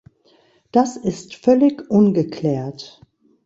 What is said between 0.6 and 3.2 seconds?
Das ist völlig ungeklärt!